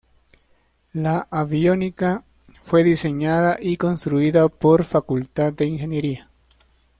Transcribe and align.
La 0.93 1.27
aviónica 1.29 2.23
fue 2.59 2.83
diseñada 2.83 3.55
y 3.59 3.77
construida 3.77 4.49
por 4.49 4.83
Facultad 4.83 5.53
de 5.53 5.67
Ingeniería. 5.67 6.31